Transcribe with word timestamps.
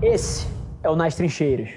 Esse 0.00 0.46
é 0.82 0.88
o 0.88 0.94
Nas 0.94 1.16
Trincheiras. 1.16 1.70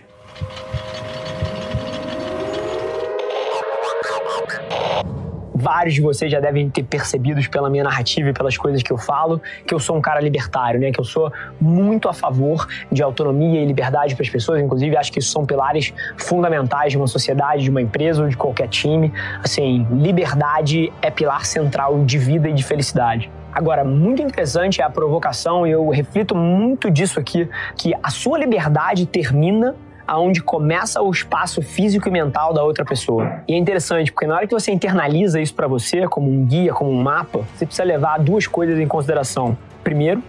vários 5.62 5.94
de 5.94 6.02
vocês 6.02 6.32
já 6.32 6.40
devem 6.40 6.70
ter 6.70 6.82
percebido 6.82 7.40
pela 7.50 7.70
minha 7.70 7.84
narrativa 7.84 8.30
e 8.30 8.34
pelas 8.34 8.58
coisas 8.58 8.82
que 8.82 8.92
eu 8.92 8.98
falo, 8.98 9.40
que 9.66 9.74
eu 9.74 9.80
sou 9.80 9.96
um 9.96 10.02
cara 10.02 10.20
libertário, 10.20 10.80
né? 10.80 10.92
Que 10.92 11.00
eu 11.00 11.04
sou 11.04 11.32
muito 11.60 12.10
a 12.10 12.14
favor 12.14 12.68
de 12.92 13.04
autonomia 13.04 13.62
e 13.62 13.66
liberdade 13.66 14.16
para 14.16 14.24
as 14.24 14.30
pessoas. 14.30 14.60
Inclusive, 14.60 14.98
acho 14.98 15.12
que 15.12 15.20
isso 15.20 15.32
são 15.32 15.46
pilares 15.46 15.94
fundamentais 16.18 16.92
de 16.94 16.98
uma 16.98 17.06
sociedade, 17.06 17.64
de 17.64 17.70
uma 17.70 17.82
empresa 17.82 18.24
ou 18.24 18.28
de 18.28 18.36
qualquer 18.36 18.68
time. 18.70 19.14
Assim, 19.44 19.86
liberdade 19.92 20.92
é 21.00 21.12
pilar 21.12 21.46
central 21.46 22.04
de 22.04 22.18
vida 22.18 22.50
e 22.50 22.54
de 22.54 22.64
felicidade. 22.64 23.32
Agora, 23.54 23.84
muito 23.84 24.22
interessante 24.22 24.82
é 24.82 24.84
a 24.84 24.90
provocação, 24.90 25.68
e 25.68 25.72
eu 25.72 25.90
reflito 25.90 26.36
muito 26.36 26.90
disso 26.90 27.20
aqui, 27.20 27.50
que 27.76 27.94
a 28.02 28.10
sua 28.10 28.40
liberdade 28.40 29.06
termina 29.06 29.76
aonde 30.08 30.42
começa 30.42 31.02
o 31.02 31.10
espaço 31.10 31.62
físico 31.62 32.08
e 32.08 32.12
mental 32.12 32.54
da 32.54 32.64
outra 32.64 32.84
pessoa. 32.84 33.42
E 33.48 33.54
é 33.54 33.58
interessante, 33.58 34.12
porque 34.12 34.28
na 34.28 34.36
hora 34.36 34.48
que 34.48 34.54
você 34.54 34.72
internaliza 34.72 35.40
isso 35.40 35.54
para 35.54 35.68
você, 35.68 36.08
como 36.08 36.30
um 36.30 36.46
guia, 36.46 36.74
como 36.74 36.92
um 36.92 37.02
mapa, 37.02 37.46
você 37.56 37.66
precisa 37.66 37.84
levar 37.84 38.20
duas 38.20 38.48
coisas 38.48 38.80
em 38.80 38.88
consideração. 38.88 39.58
Primeiro, 39.84 40.22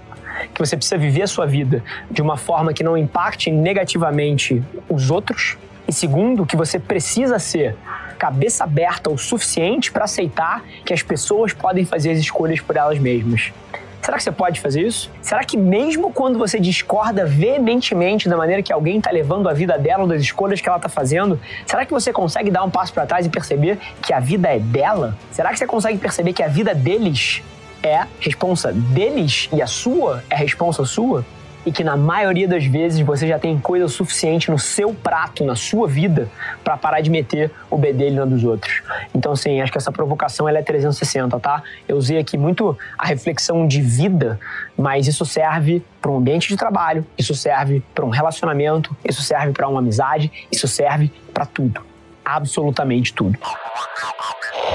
que 0.55 0.59
você 0.65 0.77
precisa 0.77 0.97
viver 0.97 1.23
a 1.23 1.27
sua 1.27 1.47
vida 1.47 1.83
de 2.11 2.23
uma 2.23 2.37
forma 2.37 2.73
que 2.73 2.83
não 2.83 2.97
impacte 2.97 3.51
negativamente 3.51 4.63
os 4.89 5.11
outros. 5.11 5.57
E 5.87 5.93
segundo, 5.93 6.47
que 6.47 6.57
você 6.57 6.79
precisa 6.79 7.39
ser 7.39 7.77
cabeça 8.23 8.63
aberta 8.63 9.11
o 9.11 9.19
suficiente 9.19 9.91
para 9.91 10.05
aceitar 10.05 10.63
que 10.85 10.95
as 10.95 11.03
pessoas 11.03 11.53
podem 11.53 11.85
fazer 11.85 12.13
as 12.13 12.21
escolhas 12.21 12.61
por 12.61 12.77
elas 12.77 12.97
mesmas. 13.01 13.53
Será 14.01 14.17
que 14.17 14.23
você 14.23 14.31
pode 14.31 14.61
fazer 14.61 14.83
isso? 14.83 15.11
Será 15.21 15.43
que 15.43 15.57
mesmo 15.57 16.13
quando 16.13 16.39
você 16.39 16.61
discorda 16.61 17.27
veementemente 17.27 18.29
da 18.29 18.37
maneira 18.37 18.63
que 18.63 18.73
alguém 18.73 18.99
está 18.99 19.11
levando 19.11 19.49
a 19.49 19.53
vida 19.53 19.77
dela 19.77 20.05
ou 20.05 20.09
das 20.09 20.23
escolhas 20.23 20.61
que 20.61 20.69
ela 20.69 20.77
está 20.77 20.89
fazendo, 20.89 21.41
será 21.67 21.85
que 21.85 21.91
você 21.91 22.13
consegue 22.13 22.49
dar 22.49 22.63
um 22.63 22.71
passo 22.71 22.93
para 22.93 23.07
trás 23.07 23.27
e 23.27 23.29
perceber 23.29 23.77
que 24.01 24.13
a 24.13 24.21
vida 24.21 24.49
é 24.55 24.61
dela? 24.61 25.19
Será 25.33 25.51
que 25.51 25.59
você 25.59 25.67
consegue 25.67 25.99
perceber 25.99 26.33
que 26.33 26.45
a 26.45 26.49
vida 26.49 26.73
deles 26.73 27.43
é 27.83 28.07
responsa 28.21 28.73
deles 28.73 29.49
e 29.53 29.61
a 29.61 29.67
sua 29.67 30.23
é 30.31 30.37
responsa 30.37 30.85
sua? 30.85 31.25
E 31.65 31.73
que 31.73 31.85
na 31.85 31.97
maioria 31.97 32.49
das 32.49 32.65
vezes 32.65 33.01
você 33.01 33.27
já 33.27 33.39
tem 33.39 33.59
coisa 33.59 33.89
suficiente 33.89 34.51
no 34.51 34.59
seu 34.59 34.93
prato, 34.93 35.45
na 35.45 35.55
sua 35.55 35.87
vida, 35.87 36.29
para 36.65 36.77
parar 36.77 37.01
de 37.01 37.11
meter 37.11 37.51
o 37.71 37.77
bedelho 37.77 38.17
na 38.17 38.25
dos 38.25 38.45
outros. 38.45 38.83
Então, 39.15 39.33
assim, 39.33 39.61
acho 39.61 39.71
que 39.71 39.79
essa 39.79 39.93
provocação 39.93 40.49
ela 40.49 40.59
é 40.59 40.63
360, 40.63 41.39
tá? 41.39 41.63
Eu 41.87 41.97
usei 41.97 42.19
aqui 42.19 42.37
muito 42.37 42.77
a 42.99 43.07
reflexão 43.07 43.67
de 43.67 43.81
vida, 43.81 44.39
mas 44.77 45.07
isso 45.07 45.25
serve 45.25 45.83
para 46.01 46.11
um 46.11 46.17
ambiente 46.17 46.49
de 46.49 46.57
trabalho, 46.57 47.07
isso 47.17 47.35
serve 47.35 47.83
para 47.95 48.05
um 48.05 48.11
relacionamento, 48.11 48.97
isso 49.05 49.23
serve 49.23 49.53
para 49.53 49.69
uma 49.69 49.81
amizade, 49.81 50.31
isso 50.51 50.67
serve 50.67 51.13
para 51.33 51.47
tudo. 51.47 51.92
Absolutamente 52.25 53.13
tudo. 53.13 53.39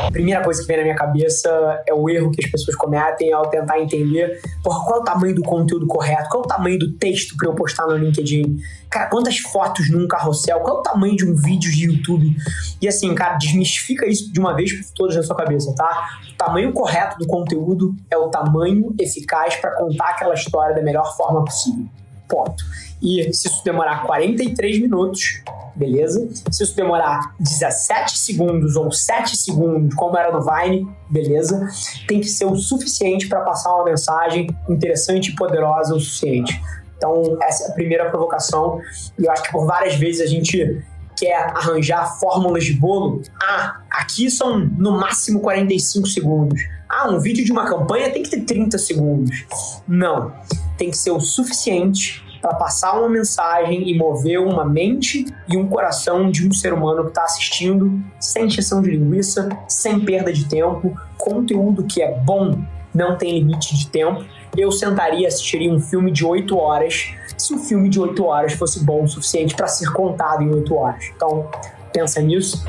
A 0.05 0.11
primeira 0.11 0.43
coisa 0.43 0.61
que 0.61 0.67
vem 0.67 0.77
na 0.77 0.83
minha 0.83 0.95
cabeça 0.95 1.49
é 1.85 1.93
o 1.93 2.09
erro 2.09 2.31
que 2.31 2.43
as 2.43 2.49
pessoas 2.49 2.75
cometem 2.75 3.31
ao 3.33 3.49
tentar 3.49 3.79
entender 3.79 4.39
porra, 4.63 4.85
qual 4.85 4.99
é 4.99 5.01
o 5.01 5.03
tamanho 5.03 5.35
do 5.35 5.41
conteúdo 5.41 5.85
correto, 5.87 6.29
qual 6.29 6.43
é 6.43 6.45
o 6.45 6.47
tamanho 6.47 6.79
do 6.79 6.93
texto 6.93 7.35
para 7.37 7.47
eu 7.49 7.53
postar 7.53 7.85
no 7.87 7.97
LinkedIn, 7.97 8.57
cara, 8.89 9.07
quantas 9.09 9.37
fotos 9.37 9.89
num 9.89 10.07
carrossel, 10.07 10.59
qual 10.59 10.77
é 10.77 10.79
o 10.79 10.83
tamanho 10.83 11.15
de 11.15 11.29
um 11.29 11.35
vídeo 11.35 11.71
de 11.71 11.85
YouTube. 11.85 12.35
E 12.81 12.87
assim, 12.87 13.13
cara, 13.15 13.35
desmistifica 13.35 14.07
isso 14.07 14.31
de 14.31 14.39
uma 14.39 14.55
vez 14.55 14.73
por 14.73 14.93
todas 14.93 15.15
na 15.15 15.23
sua 15.23 15.35
cabeça, 15.35 15.73
tá? 15.75 16.09
O 16.33 16.37
tamanho 16.37 16.71
correto 16.71 17.17
do 17.17 17.27
conteúdo 17.27 17.95
é 18.09 18.17
o 18.17 18.29
tamanho 18.29 18.95
eficaz 18.99 19.55
para 19.55 19.71
contar 19.71 20.09
aquela 20.09 20.33
história 20.33 20.75
da 20.75 20.81
melhor 20.81 21.15
forma 21.15 21.43
possível. 21.43 21.85
Ponto. 22.27 22.63
E 23.01 23.31
se 23.33 23.47
isso 23.47 23.63
demorar 23.63 24.05
43 24.05 24.81
minutos, 24.81 25.41
beleza? 25.75 26.27
Se 26.51 26.63
isso 26.63 26.75
demorar 26.75 27.35
17 27.39 28.17
segundos 28.17 28.75
ou 28.75 28.91
7 28.91 29.37
segundos, 29.37 29.93
como 29.95 30.17
era 30.17 30.31
no 30.31 30.41
Vine, 30.41 30.87
beleza? 31.09 31.69
Tem 32.07 32.19
que 32.19 32.27
ser 32.27 32.45
o 32.45 32.55
suficiente 32.55 33.27
para 33.27 33.41
passar 33.41 33.73
uma 33.75 33.85
mensagem 33.85 34.47
interessante 34.67 35.31
e 35.31 35.35
poderosa 35.35 35.95
o 35.95 35.99
suficiente. 35.99 36.59
Então, 36.97 37.37
essa 37.43 37.65
é 37.65 37.67
a 37.67 37.73
primeira 37.73 38.09
provocação. 38.09 38.81
E 39.17 39.25
eu 39.25 39.31
acho 39.31 39.43
que 39.43 39.51
por 39.51 39.65
várias 39.65 39.95
vezes 39.95 40.21
a 40.21 40.25
gente 40.25 40.83
quer 41.17 41.51
arranjar 41.55 42.19
fórmulas 42.19 42.63
de 42.63 42.73
bolo. 42.73 43.21
Ah, 43.41 43.81
aqui 43.89 44.29
são 44.29 44.59
no 44.59 44.91
máximo 44.99 45.39
45 45.39 46.07
segundos. 46.07 46.61
Ah, 46.87 47.09
um 47.09 47.19
vídeo 47.19 47.43
de 47.43 47.51
uma 47.51 47.65
campanha 47.65 48.11
tem 48.11 48.23
que 48.23 48.29
ter 48.29 48.41
30 48.41 48.77
segundos. 48.77 49.45
Não. 49.87 50.33
Tem 50.77 50.91
que 50.91 50.97
ser 50.97 51.11
o 51.11 51.19
suficiente 51.19 52.23
para 52.41 52.53
passar 52.53 52.97
uma 52.97 53.09
mensagem 53.09 53.89
e 53.89 53.97
mover 53.97 54.39
uma 54.39 54.63
mente 54.63 55.25
e 55.49 55.57
um 55.57 55.67
coração 55.67 56.29
de 56.29 56.47
um 56.47 56.53
ser 56.53 56.71
humano 56.71 57.03
que 57.03 57.09
está 57.09 57.23
assistindo, 57.23 57.99
sem 58.19 58.45
injeção 58.45 58.81
de 58.81 58.91
linguiça, 58.91 59.49
sem 59.67 59.99
perda 59.99 60.31
de 60.31 60.45
tempo, 60.45 60.95
conteúdo 61.17 61.83
que 61.83 62.01
é 62.01 62.11
bom, 62.11 62.61
não 62.93 63.17
tem 63.17 63.39
limite 63.39 63.75
de 63.75 63.87
tempo. 63.87 64.23
Eu 64.55 64.71
sentaria 64.71 65.21
e 65.21 65.25
assistiria 65.25 65.71
um 65.71 65.79
filme 65.79 66.11
de 66.11 66.25
8 66.25 66.57
horas 66.57 67.09
se 67.37 67.53
o 67.53 67.59
filme 67.59 67.89
de 67.89 67.99
8 67.99 68.25
horas 68.25 68.53
fosse 68.53 68.83
bom 68.83 69.03
o 69.03 69.07
suficiente 69.07 69.55
para 69.55 69.67
ser 69.67 69.91
contado 69.91 70.43
em 70.43 70.49
8 70.49 70.75
horas. 70.75 71.05
Então, 71.15 71.49
pensa 71.93 72.21
nisso. 72.21 72.63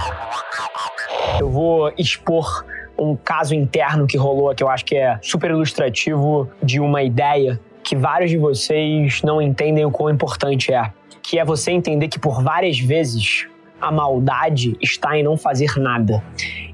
Eu 1.41 1.51
vou 1.51 1.93
expor 1.97 2.65
um 2.99 3.17
caso 3.17 3.55
interno 3.55 4.07
que 4.07 4.17
rolou 4.17 4.55
que 4.55 4.63
eu 4.63 4.69
acho 4.69 4.85
que 4.85 4.97
é 4.97 5.19
super 5.23 5.51
ilustrativo 5.51 6.51
de 6.63 6.81
uma 6.81 7.03
ideia 7.03 7.61
que 7.83 7.97
vários 7.97 8.31
de 8.31 8.37
vocês 8.37 9.23
não 9.23 9.41
entendem 9.41 9.85
o 9.85 9.91
quão 9.91 10.11
importante 10.11 10.73
é, 10.73 10.93
que 11.23 11.39
é 11.39 11.45
você 11.45 11.71
entender 11.71 12.09
que 12.09 12.19
por 12.19 12.43
várias 12.43 12.79
vezes 12.79 13.47
a 13.81 13.93
maldade 13.93 14.77
está 14.81 15.17
em 15.17 15.23
não 15.23 15.37
fazer 15.37 15.79
nada. 15.79 16.23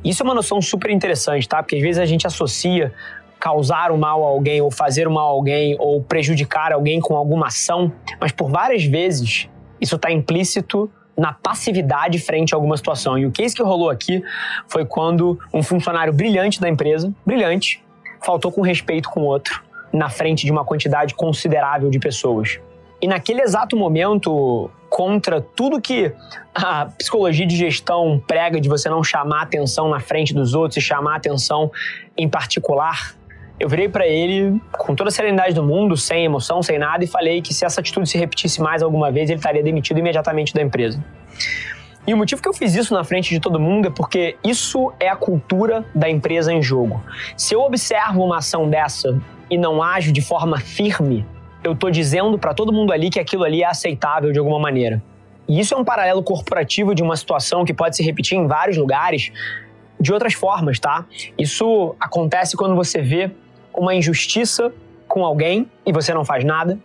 Isso 0.03 0.23
é 0.23 0.25
uma 0.25 0.35
noção 0.35 0.61
super 0.61 0.91
interessante, 0.91 1.49
tá? 1.49 1.63
Porque 1.63 1.77
às 1.77 1.83
vezes 1.83 1.99
a 1.99 2.07
gente 2.07 2.27
associa 2.27 2.93
causar 3.45 3.93
o 3.93 3.99
mal 3.99 4.25
a 4.25 4.29
alguém, 4.29 4.63
ou 4.63 4.71
fazer 4.71 5.07
o 5.07 5.11
mal 5.11 5.29
a 5.29 5.33
alguém, 5.33 5.77
ou 5.79 6.03
prejudicar 6.03 6.73
alguém 6.73 6.99
com 6.99 7.15
alguma 7.15 7.49
ação, 7.49 7.93
mas 8.19 8.33
por 8.33 8.51
várias 8.51 8.85
vezes 8.85 9.51
isso 9.79 9.97
está 9.97 10.11
implícito 10.11 10.91
na 11.15 11.31
passividade 11.31 12.19
frente 12.19 12.55
a 12.55 12.57
alguma 12.57 12.75
situação. 12.75 13.19
E 13.19 13.27
o 13.27 13.31
case 13.31 13.55
que 13.55 13.63
rolou 13.63 13.91
aqui 13.91 14.25
foi 14.67 14.87
quando 14.87 15.39
um 15.53 15.63
funcionário 15.63 16.11
brilhante 16.11 16.59
da 16.59 16.71
empresa, 16.71 17.13
brilhante, 17.27 17.85
faltou 18.25 18.51
com 18.51 18.63
respeito 18.63 19.11
com 19.11 19.21
outro, 19.21 19.63
na 19.93 20.09
frente 20.09 20.47
de 20.47 20.51
uma 20.51 20.65
quantidade 20.65 21.13
considerável 21.15 21.91
de 21.91 21.99
pessoas. 21.99 22.59
E 23.03 23.07
naquele 23.07 23.43
exato 23.43 23.77
momento, 23.77 24.71
contra 24.89 25.43
tudo 25.43 25.83
que 25.83 26.11
a 26.55 26.87
psicologia 26.87 27.47
de 27.47 27.57
gestão 27.57 28.23
prega 28.27 28.59
de 28.59 28.71
você 28.71 28.89
não 28.89 29.05
chamar 29.05 29.43
atenção 29.43 29.91
na 29.91 30.01
frente 30.01 30.33
dos 30.33 30.55
outros 30.55 30.79
e 30.79 30.81
chamar 30.81 31.17
atenção 31.17 31.71
em 32.17 32.27
particular, 32.27 33.15
eu 33.59 33.69
virei 33.69 33.89
para 33.89 34.07
ele 34.07 34.61
com 34.73 34.95
toda 34.95 35.09
a 35.09 35.13
serenidade 35.13 35.55
do 35.55 35.63
mundo, 35.63 35.97
sem 35.97 36.25
emoção, 36.25 36.63
sem 36.63 36.79
nada, 36.79 37.05
e 37.05 37.07
falei 37.07 37.41
que 37.41 37.55
se 37.55 37.65
essa 37.65 37.81
atitude 37.81 38.09
se 38.09 38.19
repetisse 38.19 38.61
mais 38.61 38.83
alguma 38.83 39.11
vez, 39.11 39.31
ele 39.31 39.39
estaria 39.39 39.63
demitido 39.63 39.99
imediatamente 39.99 40.53
da 40.53 40.61
empresa. 40.61 41.03
E 42.07 42.13
o 42.13 42.17
motivo 42.17 42.43
que 42.43 42.49
eu 42.49 42.53
fiz 42.53 42.75
isso 42.75 42.93
na 42.93 43.03
frente 43.03 43.31
de 43.31 43.41
todo 43.41 43.59
mundo 43.59 43.89
é 43.89 43.91
porque 43.91 44.37
isso 44.45 44.93
é 45.01 45.09
a 45.09 45.17
cultura 45.17 45.85
da 45.95 46.11
empresa 46.11 46.53
em 46.53 46.63
jogo. 46.63 47.03
Se 47.37 47.55
eu 47.55 47.61
observo 47.61 48.23
uma 48.23 48.39
ação 48.39 48.69
dessa 48.69 49.19
e 49.49 49.57
não 49.57 49.83
ajo 49.83 50.13
de 50.13 50.21
forma 50.21 50.59
firme, 50.59 51.25
eu 51.63 51.73
estou 51.73 51.91
dizendo 51.91 52.39
para 52.39 52.53
todo 52.53 52.73
mundo 52.73 52.93
ali 52.93 53.09
que 53.09 53.19
aquilo 53.19 53.45
ali 53.45 53.63
é 53.63 53.67
aceitável 53.67 54.33
de 54.33 54.39
alguma 54.39 54.59
maneira. 54.59 55.03
E 55.49 55.61
isso 55.61 55.75
é 55.75 55.79
um 55.79 55.85
paralelo 55.85 56.23
corporativo 56.23 56.95
de 56.95 57.03
uma 57.03 57.17
situação 57.17 57.65
que 57.65 57.73
pode 57.73 57.97
se 57.97 58.03
repetir 58.03 58.37
em 58.37 58.47
vários 58.47 58.77
lugares 58.77 59.33
de 60.01 60.13
outras 60.13 60.35
formas, 60.35 60.79
tá? 60.79 61.05
Isso 61.39 61.95
acontece 61.99 62.57
quando 62.57 62.75
você 62.75 63.01
vê 63.01 63.31
uma 63.73 63.95
injustiça 63.95 64.73
com 65.09 65.25
alguém 65.25 65.71
e 65.87 65.93
você 65.93 66.13
não 66.13 66.25
faz 66.25 66.45
nada. 66.45 66.79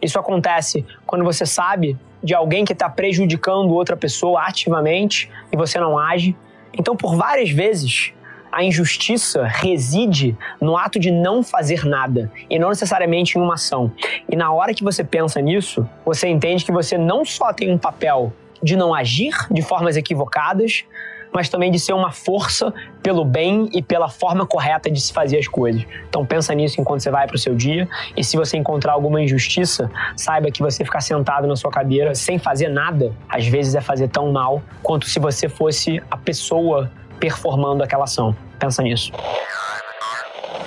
Isso 0.00 0.18
acontece 0.18 0.84
quando 1.06 1.24
você 1.24 1.46
sabe 1.46 1.96
de 2.22 2.34
alguém 2.34 2.64
que 2.64 2.72
está 2.72 2.88
prejudicando 2.88 3.72
outra 3.72 3.96
pessoa 3.96 4.42
ativamente 4.42 5.30
e 5.52 5.56
você 5.56 5.78
não 5.78 5.98
age. 5.98 6.36
Então, 6.72 6.96
por 6.96 7.16
várias 7.16 7.50
vezes, 7.50 8.12
a 8.50 8.62
injustiça 8.62 9.44
reside 9.44 10.36
no 10.60 10.76
ato 10.76 10.98
de 10.98 11.10
não 11.10 11.42
fazer 11.42 11.86
nada 11.86 12.30
e 12.50 12.58
não 12.58 12.68
necessariamente 12.68 13.38
em 13.38 13.40
uma 13.40 13.54
ação. 13.54 13.90
E 14.28 14.36
na 14.36 14.52
hora 14.52 14.74
que 14.74 14.84
você 14.84 15.02
pensa 15.02 15.40
nisso, 15.40 15.88
você 16.04 16.28
entende 16.28 16.64
que 16.64 16.72
você 16.72 16.98
não 16.98 17.24
só 17.24 17.52
tem 17.52 17.72
um 17.72 17.78
papel 17.78 18.32
de 18.62 18.76
não 18.76 18.94
agir 18.94 19.34
de 19.50 19.62
formas 19.62 19.96
equivocadas, 19.96 20.84
mas 21.32 21.48
também 21.48 21.70
de 21.70 21.78
ser 21.78 21.92
uma 21.92 22.12
força 22.12 22.72
pelo 23.02 23.24
bem 23.24 23.68
e 23.72 23.82
pela 23.82 24.08
forma 24.08 24.46
correta 24.46 24.90
de 24.90 25.00
se 25.00 25.12
fazer 25.12 25.38
as 25.38 25.48
coisas. 25.48 25.84
Então 26.08 26.24
pensa 26.24 26.54
nisso 26.54 26.80
enquanto 26.80 27.00
você 27.00 27.10
vai 27.10 27.26
para 27.26 27.36
o 27.36 27.38
seu 27.38 27.54
dia 27.54 27.88
e 28.16 28.22
se 28.22 28.36
você 28.36 28.56
encontrar 28.56 28.92
alguma 28.92 29.20
injustiça, 29.20 29.90
saiba 30.16 30.50
que 30.50 30.62
você 30.62 30.84
ficar 30.84 31.00
sentado 31.00 31.46
na 31.46 31.56
sua 31.56 31.70
cadeira 31.70 32.14
sem 32.14 32.38
fazer 32.38 32.68
nada, 32.68 33.12
às 33.28 33.46
vezes 33.46 33.74
é 33.74 33.80
fazer 33.80 34.08
tão 34.08 34.30
mal 34.32 34.62
quanto 34.82 35.08
se 35.08 35.18
você 35.18 35.48
fosse 35.48 36.02
a 36.10 36.16
pessoa 36.16 36.90
performando 37.18 37.82
aquela 37.82 38.04
ação. 38.04 38.34
Pensa 38.58 38.82
nisso. 38.82 39.12